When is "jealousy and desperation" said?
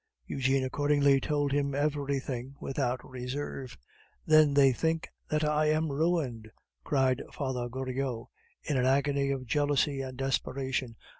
9.45-10.95